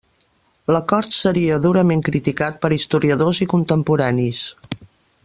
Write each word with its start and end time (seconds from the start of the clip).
L'acord 0.75 1.11
seria 1.17 1.59
durament 1.67 2.01
criticat 2.09 2.59
per 2.65 2.73
historiadors 2.79 3.45
i 3.47 3.51
contemporanis. 3.55 4.45